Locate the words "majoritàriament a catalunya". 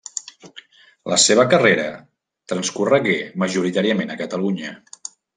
3.43-4.73